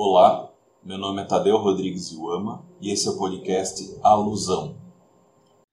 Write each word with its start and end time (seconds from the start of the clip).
Olá, 0.00 0.48
meu 0.84 0.96
nome 0.96 1.22
é 1.22 1.24
Tadeu 1.24 1.56
Rodrigues 1.56 2.12
Iuama 2.12 2.64
e 2.80 2.92
esse 2.92 3.08
é 3.08 3.10
o 3.10 3.18
podcast 3.18 3.98
Alusão. 4.00 4.76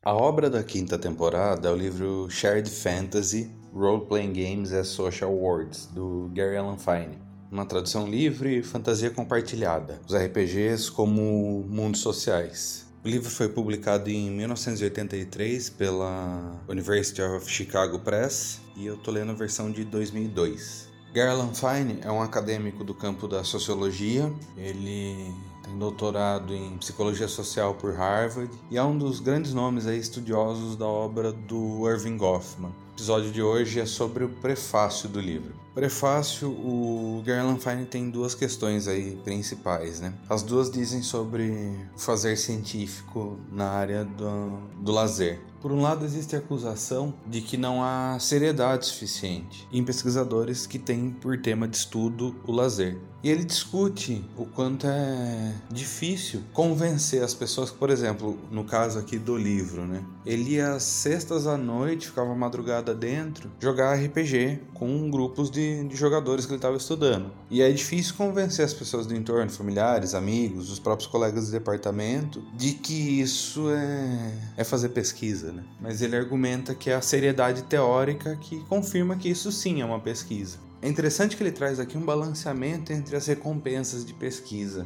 A 0.04 0.16
obra 0.16 0.50
da 0.50 0.64
quinta 0.64 0.98
temporada 0.98 1.70
é 1.70 1.72
o 1.72 1.76
livro 1.76 2.28
Shared 2.28 2.68
Fantasy 2.68 3.52
Role 3.72 4.04
Playing 4.08 4.34
Games 4.34 4.74
as 4.74 4.88
Social 4.88 5.32
Worlds, 5.32 5.86
do 5.94 6.32
Gary 6.34 6.58
Allan 6.58 6.80
Fine. 6.80 7.20
Uma 7.52 7.68
tradução 7.68 8.08
livre 8.08 8.58
e 8.58 8.64
fantasia 8.64 9.12
compartilhada, 9.12 10.02
os 10.08 10.16
RPGs 10.16 10.92
como 10.92 11.64
mundos 11.70 12.02
sociais. 12.02 12.92
O 13.06 13.08
livro 13.08 13.30
foi 13.30 13.48
publicado 13.48 14.10
em 14.10 14.32
1983 14.32 15.70
pela 15.70 16.64
University 16.68 17.22
of 17.22 17.48
Chicago 17.48 18.00
Press 18.00 18.60
e 18.76 18.88
eu 18.88 18.98
tô 18.98 19.12
lendo 19.12 19.34
a 19.34 19.36
versão 19.36 19.70
de 19.72 19.84
2002. 19.84 20.95
Garland 21.16 21.58
Fine 21.58 22.00
é 22.02 22.12
um 22.12 22.22
acadêmico 22.22 22.84
do 22.84 22.94
campo 22.94 23.26
da 23.26 23.42
sociologia. 23.42 24.30
Ele 24.58 25.34
tem 25.66 25.78
doutorado 25.78 26.54
em 26.54 26.78
psicologia 26.78 27.28
social 27.28 27.74
por 27.74 27.94
Harvard 27.94 28.52
e 28.70 28.78
é 28.78 28.84
um 28.84 28.98
dos 28.98 29.20
grandes 29.20 29.54
nomes 29.54 29.88
aí 29.88 30.00
estudiosos 30.00 30.76
da 30.76 30.86
obra 30.86 31.32
do 31.32 31.90
Irving 31.90 32.18
Goffman. 32.18 32.70
O 32.70 32.96
episódio 32.96 33.32
de 33.32 33.42
hoje 33.42 33.80
é 33.80 33.86
sobre 33.86 34.24
o 34.24 34.30
prefácio 34.30 35.10
do 35.10 35.20
livro. 35.20 35.54
Prefácio, 35.74 36.50
o 36.50 37.22
Garland 37.26 37.60
Fine 37.62 37.86
tem 37.86 38.10
duas 38.10 38.34
questões 38.34 38.88
aí 38.88 39.18
principais, 39.26 40.00
né? 40.00 40.14
As 40.30 40.42
duas 40.42 40.72
dizem 40.72 41.04
sobre 41.04 41.76
fazer 41.98 42.38
científico 42.38 43.38
na 43.52 43.68
área 43.68 44.06
do, 44.06 44.58
do 44.82 44.94
lazer. 44.94 45.42
Por 45.60 45.74
um 45.74 45.82
lado, 45.82 46.06
existe 46.06 46.36
a 46.36 46.40
acusação 46.40 47.14
de 47.26 47.42
que 47.42 47.58
não 47.58 47.84
há 47.84 48.18
seriedade 48.20 48.86
suficiente 48.86 49.68
em 49.74 49.84
pesquisadores 49.84 50.66
que 50.66 50.80
têm 50.80 51.10
por 51.10 51.42
tema 51.42 51.68
de 51.68 51.76
estudo 51.76 52.36
o 52.46 52.54
lazer. 52.54 52.98
E 53.24 53.30
ele 53.30 53.44
discute 53.44 54.24
o 54.38 54.46
quanto 54.46 54.86
é 54.86 55.55
difícil 55.70 56.42
convencer 56.54 57.24
as 57.24 57.34
pessoas, 57.34 57.72
por 57.72 57.90
exemplo, 57.90 58.38
no 58.52 58.64
caso 58.64 59.00
aqui 59.00 59.18
do 59.18 59.38
livro, 59.38 59.86
né? 59.86 60.04
Ele 60.26 60.56
ia 60.56 60.74
às 60.74 60.84
sextas 60.84 61.48
à 61.48 61.58
noite, 61.58 62.08
ficava 62.08 62.34
madrugada 62.36 62.94
dentro, 62.94 63.52
jogar 63.60 63.96
RPG 63.96 64.60
com 64.74 65.10
grupos 65.10 65.50
de, 65.50 65.84
de 65.88 65.96
jogadores 65.96 66.46
que 66.46 66.52
ele 66.52 66.58
estava 66.58 66.78
estudando. 66.78 67.32
E 67.50 67.62
é 67.62 67.72
difícil 67.72 68.16
convencer 68.16 68.66
as 68.66 68.74
pessoas 68.74 69.06
do 69.06 69.16
entorno, 69.16 69.50
familiares, 69.50 70.14
amigos, 70.14 70.72
os 70.72 70.80
próprios 70.80 71.10
colegas 71.10 71.48
de 71.48 71.52
departamento, 71.52 72.44
de 72.54 72.74
que 72.74 73.22
isso 73.22 73.70
é, 73.70 74.34
é 74.58 74.64
fazer 74.64 74.90
pesquisa, 74.90 75.52
né? 75.52 75.64
Mas 75.80 76.02
ele 76.02 76.16
argumenta 76.16 76.74
que 76.74 76.90
é 76.90 76.96
a 76.96 77.02
seriedade 77.02 77.64
teórica 77.64 78.36
que 78.36 78.60
confirma 78.66 79.16
que 79.16 79.30
isso 79.30 79.52
sim 79.52 79.82
é 79.82 79.86
uma 79.86 80.00
pesquisa. 80.00 80.66
É 80.82 80.88
interessante 80.88 81.36
que 81.36 81.42
ele 81.42 81.52
traz 81.52 81.80
aqui 81.80 81.98
um 81.98 82.06
balanceamento 82.06 82.94
entre 82.94 83.16
as 83.16 83.26
recompensas 83.26 84.06
de 84.06 84.14
pesquisa. 84.14 84.86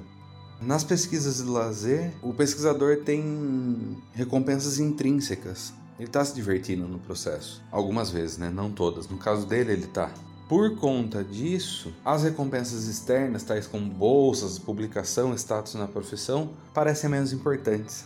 Nas 0.62 0.84
pesquisas 0.84 1.38
de 1.38 1.44
lazer, 1.44 2.12
o 2.22 2.34
pesquisador 2.34 2.98
tem 2.98 3.98
recompensas 4.14 4.78
intrínsecas. 4.78 5.74
Ele 5.98 6.08
está 6.08 6.24
se 6.24 6.36
divertindo 6.36 6.86
no 6.86 7.00
processo. 7.00 7.62
Algumas 7.72 8.10
vezes, 8.10 8.38
né? 8.38 8.50
Não 8.50 8.70
todas. 8.70 9.08
No 9.08 9.18
caso 9.18 9.46
dele, 9.46 9.72
ele 9.72 9.86
está. 9.86 10.12
Por 10.50 10.76
conta 10.76 11.24
disso, 11.24 11.94
as 12.04 12.24
recompensas 12.24 12.88
externas, 12.88 13.44
tais 13.44 13.68
como 13.68 13.90
bolsas, 13.90 14.60
publicação, 14.60 15.34
status 15.34 15.76
na 15.76 15.88
profissão, 15.88 16.52
parecem 16.74 17.10
menos 17.10 17.32
importantes. 17.32 18.06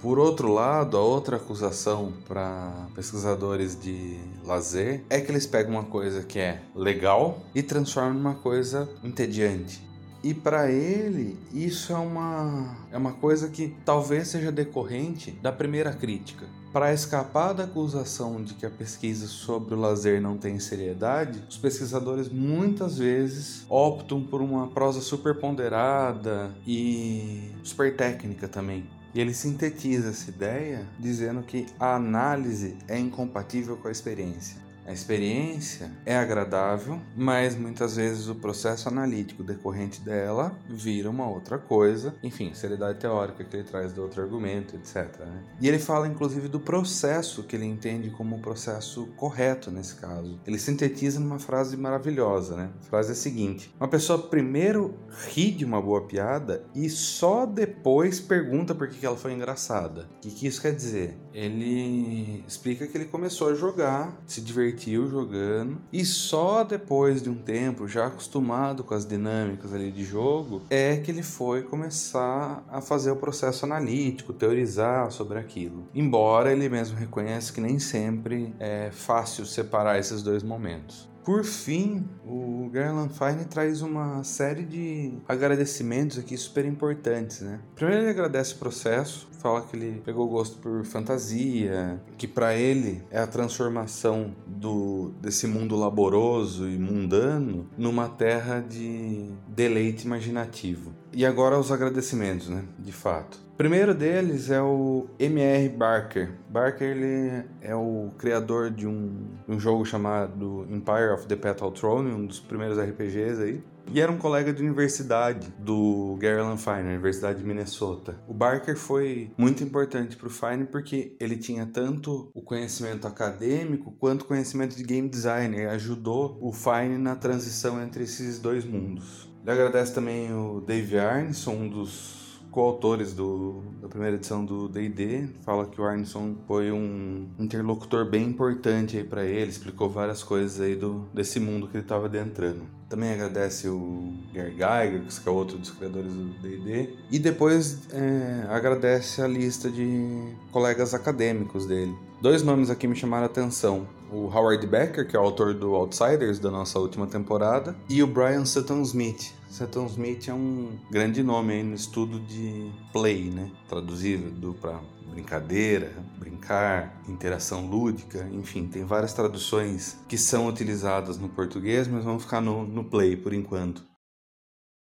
Por 0.00 0.20
outro 0.20 0.52
lado, 0.52 0.96
a 0.96 1.00
outra 1.00 1.36
acusação 1.36 2.12
para 2.28 2.86
pesquisadores 2.94 3.76
de 3.80 4.20
lazer 4.44 5.02
é 5.10 5.20
que 5.20 5.32
eles 5.32 5.46
pegam 5.46 5.72
uma 5.72 5.84
coisa 5.84 6.22
que 6.22 6.38
é 6.38 6.62
legal 6.76 7.42
e 7.52 7.62
transformam 7.62 8.14
numa 8.14 8.34
coisa 8.34 8.88
entediante. 9.02 9.87
E 10.22 10.34
para 10.34 10.70
ele, 10.70 11.38
isso 11.52 11.92
é 11.92 11.96
uma, 11.96 12.76
é 12.90 12.98
uma 12.98 13.12
coisa 13.12 13.48
que 13.48 13.74
talvez 13.84 14.28
seja 14.28 14.50
decorrente 14.50 15.30
da 15.42 15.52
primeira 15.52 15.92
crítica. 15.92 16.46
Para 16.72 16.92
escapar 16.92 17.54
da 17.54 17.64
acusação 17.64 18.42
de 18.42 18.54
que 18.54 18.66
a 18.66 18.70
pesquisa 18.70 19.26
sobre 19.26 19.74
o 19.74 19.78
lazer 19.78 20.20
não 20.20 20.36
tem 20.36 20.58
seriedade, 20.58 21.42
os 21.48 21.56
pesquisadores 21.56 22.28
muitas 22.28 22.98
vezes 22.98 23.64
optam 23.68 24.22
por 24.22 24.42
uma 24.42 24.68
prosa 24.68 25.00
super 25.00 25.36
ponderada 25.36 26.54
e 26.66 27.52
super 27.62 27.96
técnica 27.96 28.48
também. 28.48 28.86
E 29.14 29.20
ele 29.20 29.32
sintetiza 29.32 30.10
essa 30.10 30.28
ideia 30.30 30.86
dizendo 30.98 31.42
que 31.42 31.66
a 31.80 31.94
análise 31.94 32.76
é 32.86 32.98
incompatível 32.98 33.76
com 33.76 33.88
a 33.88 33.90
experiência. 33.90 34.67
A 34.88 34.92
experiência 34.92 35.90
é 36.06 36.16
agradável, 36.16 36.98
mas 37.14 37.54
muitas 37.54 37.96
vezes 37.96 38.26
o 38.26 38.34
processo 38.34 38.88
analítico 38.88 39.44
decorrente 39.44 40.00
dela 40.00 40.58
vira 40.66 41.10
uma 41.10 41.28
outra 41.28 41.58
coisa. 41.58 42.14
Enfim, 42.22 42.54
seriedade 42.54 42.98
teórica 42.98 43.44
que 43.44 43.54
ele 43.54 43.64
traz 43.64 43.92
do 43.92 44.00
outro 44.00 44.22
argumento, 44.22 44.76
etc. 44.76 45.14
Né? 45.18 45.44
E 45.60 45.68
ele 45.68 45.78
fala 45.78 46.08
inclusive 46.08 46.48
do 46.48 46.58
processo 46.58 47.42
que 47.42 47.54
ele 47.54 47.66
entende 47.66 48.08
como 48.08 48.36
o 48.36 48.38
processo 48.40 49.08
correto 49.14 49.70
nesse 49.70 49.94
caso. 49.96 50.40
Ele 50.46 50.58
sintetiza 50.58 51.20
numa 51.20 51.38
frase 51.38 51.76
maravilhosa, 51.76 52.56
né? 52.56 52.70
A 52.80 52.84
frase 52.84 53.10
é 53.10 53.12
a 53.12 53.16
seguinte: 53.16 53.70
Uma 53.78 53.88
pessoa 53.88 54.18
primeiro 54.18 54.94
ri 55.28 55.50
de 55.50 55.66
uma 55.66 55.82
boa 55.82 56.06
piada 56.06 56.64
e 56.74 56.88
só 56.88 57.44
depois 57.44 58.20
pergunta 58.20 58.74
por 58.74 58.88
que 58.88 59.04
ela 59.04 59.18
foi 59.18 59.34
engraçada. 59.34 60.08
O 60.16 60.20
que, 60.20 60.30
que 60.30 60.46
isso 60.46 60.62
quer 60.62 60.74
dizer? 60.74 61.14
Ele 61.34 62.42
explica 62.48 62.86
que 62.86 62.96
ele 62.96 63.04
começou 63.04 63.50
a 63.50 63.54
jogar, 63.54 64.18
se 64.26 64.40
divertir 64.40 64.77
divertiu 64.78 65.08
jogando 65.08 65.78
e 65.92 66.04
só 66.04 66.62
depois 66.62 67.22
de 67.22 67.28
um 67.28 67.34
tempo, 67.34 67.88
já 67.88 68.06
acostumado 68.06 68.84
com 68.84 68.94
as 68.94 69.04
dinâmicas 69.04 69.74
ali 69.74 69.90
de 69.90 70.04
jogo, 70.04 70.62
é 70.70 70.96
que 70.96 71.10
ele 71.10 71.22
foi 71.22 71.62
começar 71.62 72.64
a 72.70 72.80
fazer 72.80 73.10
o 73.10 73.16
processo 73.16 73.64
analítico, 73.64 74.32
teorizar 74.32 75.10
sobre 75.10 75.38
aquilo. 75.38 75.88
Embora 75.94 76.52
ele 76.52 76.68
mesmo 76.68 76.96
reconheça 76.96 77.52
que 77.52 77.60
nem 77.60 77.78
sempre 77.78 78.54
é 78.58 78.90
fácil 78.92 79.44
separar 79.44 79.98
esses 79.98 80.22
dois 80.22 80.42
momentos. 80.42 81.08
Por 81.28 81.44
fim, 81.44 82.08
o 82.24 82.70
Garland 82.72 83.12
Fine 83.12 83.44
traz 83.44 83.82
uma 83.82 84.24
série 84.24 84.64
de 84.64 85.12
agradecimentos 85.28 86.18
aqui 86.18 86.34
super 86.38 86.64
importantes, 86.64 87.42
né? 87.42 87.60
Primeiro 87.74 88.00
ele 88.00 88.08
agradece 88.08 88.54
o 88.54 88.56
processo, 88.56 89.28
fala 89.32 89.60
que 89.60 89.76
ele 89.76 90.00
pegou 90.06 90.26
gosto 90.26 90.56
por 90.56 90.86
fantasia, 90.86 92.02
que 92.16 92.26
para 92.26 92.56
ele 92.56 93.02
é 93.10 93.18
a 93.18 93.26
transformação 93.26 94.34
do 94.46 95.12
desse 95.20 95.46
mundo 95.46 95.76
laboroso 95.76 96.66
e 96.66 96.78
mundano 96.78 97.68
numa 97.76 98.08
terra 98.08 98.60
de 98.60 99.30
deleite 99.48 100.06
imaginativo. 100.06 100.94
E 101.12 101.24
agora 101.24 101.58
os 101.58 101.72
agradecimentos, 101.72 102.48
né? 102.48 102.64
De 102.78 102.92
fato. 102.92 103.38
O 103.54 103.56
primeiro 103.58 103.92
deles 103.92 104.50
é 104.50 104.62
o 104.62 105.06
M.R. 105.18 105.68
Barker. 105.70 106.30
Barker 106.48 106.96
ele 106.96 107.44
é 107.60 107.74
o 107.74 108.10
criador 108.16 108.70
de 108.70 108.86
um, 108.86 109.26
um 109.48 109.58
jogo 109.58 109.84
chamado 109.84 110.66
Empire 110.70 111.10
of 111.12 111.26
the 111.26 111.34
Petal 111.34 111.72
Throne, 111.72 112.12
um 112.12 112.26
dos 112.26 112.38
primeiros 112.38 112.78
RPGs 112.78 113.42
aí. 113.42 113.62
E 113.90 114.00
era 114.00 114.12
um 114.12 114.18
colega 114.18 114.52
de 114.52 114.62
universidade 114.62 115.48
do 115.58 116.16
Gary 116.20 116.42
Fine, 116.58 116.88
Universidade 116.88 117.38
de 117.38 117.44
Minnesota. 117.44 118.16
O 118.28 118.34
Barker 118.34 118.76
foi 118.76 119.30
muito 119.36 119.64
importante 119.64 120.14
para 120.14 120.28
o 120.28 120.30
Fine 120.30 120.66
porque 120.66 121.16
ele 121.18 121.36
tinha 121.36 121.64
tanto 121.64 122.30
o 122.34 122.42
conhecimento 122.42 123.06
acadêmico 123.06 123.92
quanto 123.98 124.26
conhecimento 124.26 124.76
de 124.76 124.82
game 124.82 125.08
design. 125.08 125.56
Ele 125.56 125.66
ajudou 125.66 126.38
o 126.40 126.52
Fine 126.52 126.98
na 126.98 127.16
transição 127.16 127.82
entre 127.82 128.04
esses 128.04 128.38
dois 128.38 128.64
mundos. 128.64 129.27
Ele 129.48 129.58
agradece 129.62 129.94
também 129.94 130.30
o 130.30 130.60
Dave 130.60 130.98
Arneson, 130.98 131.52
um 131.52 131.68
dos 131.70 132.38
coautores 132.50 133.14
do, 133.14 133.62
da 133.80 133.88
primeira 133.88 134.16
edição 134.16 134.44
do 134.44 134.68
D&D, 134.68 135.26
fala 135.42 135.64
que 135.64 135.80
o 135.80 135.84
Arneson 135.84 136.36
foi 136.46 136.70
um 136.70 137.30
interlocutor 137.38 138.04
bem 138.04 138.26
importante 138.26 138.98
aí 138.98 139.04
para 139.04 139.24
ele, 139.24 139.48
explicou 139.48 139.88
várias 139.88 140.22
coisas 140.22 140.60
aí 140.60 140.76
do, 140.76 141.08
desse 141.14 141.40
mundo 141.40 141.66
que 141.66 141.78
ele 141.78 141.82
estava 141.82 142.04
adentrando. 142.04 142.77
Também 142.88 143.12
agradece 143.12 143.68
o 143.68 144.14
Gary 144.32 144.52
Geiger, 144.52 145.02
que 145.04 145.28
é 145.28 145.30
outro 145.30 145.58
dos 145.58 145.70
criadores 145.70 146.12
do 146.12 146.24
D&D, 146.40 146.96
e 147.10 147.18
depois 147.18 147.80
é, 147.92 148.46
agradece 148.48 149.20
a 149.20 149.28
lista 149.28 149.70
de 149.70 150.32
colegas 150.50 150.94
acadêmicos 150.94 151.66
dele. 151.66 151.94
Dois 152.22 152.42
nomes 152.42 152.70
aqui 152.70 152.86
me 152.86 152.96
chamaram 152.96 153.24
a 153.24 153.26
atenção. 153.26 153.86
O 154.10 154.26
Howard 154.26 154.66
Becker, 154.66 155.06
que 155.06 155.14
é 155.14 155.20
o 155.20 155.22
autor 155.22 155.52
do 155.52 155.74
Outsiders 155.74 156.38
da 156.38 156.50
nossa 156.50 156.78
última 156.78 157.06
temporada, 157.06 157.76
e 157.90 158.02
o 158.02 158.06
Brian 158.06 158.46
Sutton 158.46 158.80
Smith, 158.80 159.34
Sutton 159.50 159.86
Smith 159.86 160.28
é 160.28 160.34
um 160.34 160.78
grande 160.90 161.22
nome 161.22 161.54
aí 161.54 161.62
no 161.62 161.74
estudo 161.74 162.20
de 162.20 162.70
play, 162.92 163.30
né? 163.30 163.50
Traduzido 163.68 164.54
para 164.54 164.78
brincadeira, 165.10 165.92
brincar, 166.18 167.02
interação 167.08 167.66
lúdica, 167.66 168.28
enfim, 168.32 168.68
tem 168.68 168.84
várias 168.84 169.12
traduções 169.12 169.98
que 170.08 170.16
são 170.16 170.46
utilizadas 170.46 171.18
no 171.18 171.28
português, 171.28 171.88
mas 171.88 172.04
vamos 172.04 172.24
ficar 172.24 172.40
no, 172.40 172.66
no 172.66 172.84
play 172.84 173.16
por 173.16 173.32
enquanto. 173.32 173.84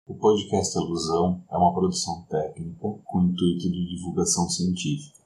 O 0.08 0.16
podcast 0.16 0.78
Alusão 0.78 1.44
é 1.52 1.58
uma 1.58 1.74
produção 1.74 2.26
técnica 2.30 2.88
com 3.06 3.22
intuito 3.22 3.70
de 3.70 3.96
divulgação 3.96 4.50
científica. 4.50 5.20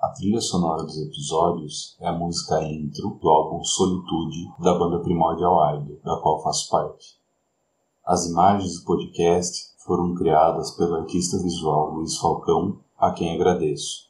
A 0.00 0.08
trilha 0.08 0.40
sonora 0.40 0.82
dos 0.82 0.98
episódios 0.98 1.96
é 2.00 2.08
a 2.08 2.18
música 2.18 2.62
intro 2.64 3.18
do 3.20 3.28
álbum 3.28 3.62
Solitude 3.62 4.50
da 4.58 4.78
banda 4.78 5.02
Primordial 5.02 5.76
Idol, 5.76 6.00
da 6.02 6.18
qual 6.22 6.42
faço 6.42 6.70
parte. 6.70 7.20
As 8.06 8.24
imagens 8.26 8.80
do 8.80 8.86
podcast 8.86 9.70
foram 9.84 10.14
criadas 10.14 10.70
pelo 10.70 10.94
artista 10.94 11.36
visual 11.42 11.90
Luiz 11.90 12.16
Falcão, 12.16 12.80
a 13.00 13.10
quem 13.12 13.34
agradeço. 13.34 14.08